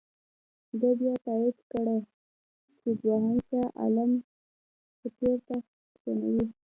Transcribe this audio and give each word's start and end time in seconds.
ده 0.79 0.89
بیا 0.99 1.13
تایید 1.25 1.57
کړه 1.71 1.97
چې 2.79 2.89
دوهم 3.01 3.37
شاه 3.47 3.69
عالم 3.81 4.11
به 4.99 5.07
پر 5.17 5.33
تخت 5.47 5.73
کښېنوي. 5.95 6.45